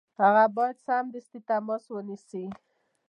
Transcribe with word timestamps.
هغه 0.21 0.43
باید 0.55 0.77
سمدستي 0.87 1.39
تماس 1.49 1.83
ونیسي. 1.89 2.43